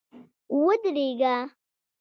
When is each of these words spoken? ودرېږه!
ودرېږه! 0.63 1.35